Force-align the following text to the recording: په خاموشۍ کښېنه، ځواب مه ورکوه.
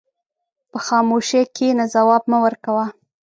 په 0.71 0.77
خاموشۍ 0.87 1.41
کښېنه، 1.55 1.85
ځواب 1.93 2.23
مه 2.31 2.37
ورکوه. 2.45 2.85